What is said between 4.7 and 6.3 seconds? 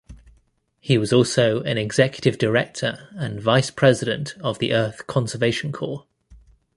Earth Conservation Corps.